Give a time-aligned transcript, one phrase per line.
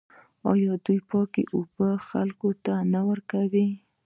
[0.51, 3.69] آیا دوی پاکې اوبه خلکو ته نه ورکوي؟